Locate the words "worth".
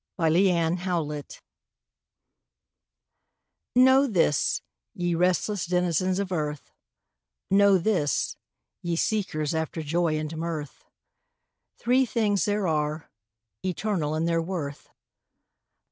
14.41-14.89